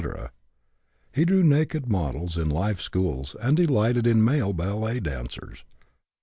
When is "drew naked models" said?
1.25-2.35